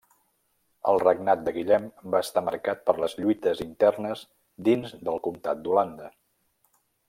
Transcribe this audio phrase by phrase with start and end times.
[0.91, 4.27] El regnat de Guillem va estar marcat per les lluites internes
[4.71, 6.13] dins del comtat d'Holanda.